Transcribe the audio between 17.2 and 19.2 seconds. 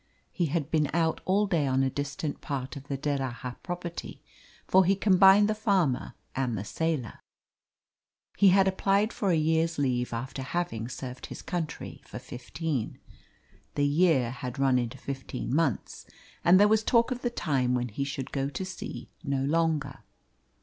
the time when he should go to sea